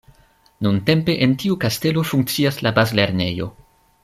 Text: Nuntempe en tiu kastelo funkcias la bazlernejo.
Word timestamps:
Nuntempe 0.67 1.15
en 1.25 1.35
tiu 1.43 1.59
kastelo 1.65 2.07
funkcias 2.13 2.61
la 2.69 2.73
bazlernejo. 2.79 3.51